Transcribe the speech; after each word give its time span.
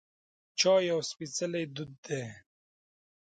چای 0.59 0.83
یو 0.91 0.99
سپیڅلی 1.09 1.63
دود 1.75 1.91
دی. 2.05 2.23